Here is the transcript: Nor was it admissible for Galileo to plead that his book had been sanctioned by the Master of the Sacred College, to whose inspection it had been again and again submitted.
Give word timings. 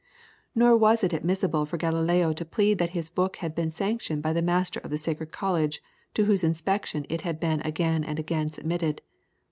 Nor 0.55 0.77
was 0.77 1.03
it 1.03 1.13
admissible 1.13 1.67
for 1.67 1.77
Galileo 1.77 2.33
to 2.33 2.43
plead 2.43 2.79
that 2.79 2.89
his 2.97 3.11
book 3.11 3.35
had 3.35 3.53
been 3.53 3.69
sanctioned 3.69 4.23
by 4.23 4.33
the 4.33 4.41
Master 4.41 4.79
of 4.79 4.89
the 4.89 4.97
Sacred 4.97 5.31
College, 5.31 5.79
to 6.15 6.25
whose 6.25 6.43
inspection 6.43 7.05
it 7.07 7.21
had 7.21 7.39
been 7.39 7.61
again 7.61 8.03
and 8.03 8.17
again 8.17 8.51
submitted. 8.51 9.03